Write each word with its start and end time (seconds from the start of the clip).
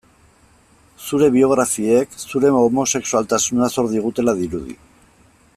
Zure 1.07 1.27
biografiek 1.35 2.17
zure 2.23 2.53
homosexualtasuna 2.63 3.73
zor 3.77 3.93
digutela 3.95 4.39
dirudi. 4.45 4.79